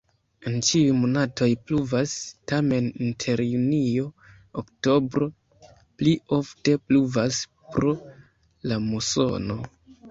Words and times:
En 0.49 0.53
ĉiuj 0.67 0.93
monatoj 1.01 1.49
pluvas, 1.67 2.13
tamen 2.51 2.87
inter 3.09 3.45
junio-oktobro 3.45 5.31
pli 6.01 6.17
ofte 6.41 6.79
pluvas 6.89 7.45
pro 7.77 7.95
la 8.73 8.85
musono. 8.91 9.65